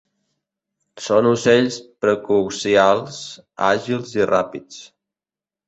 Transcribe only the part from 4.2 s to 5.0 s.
i ràpids.